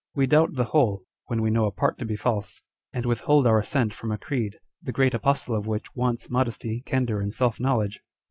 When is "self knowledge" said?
7.31-8.01